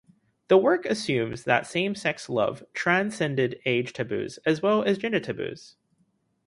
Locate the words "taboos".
3.93-4.39, 5.19-5.75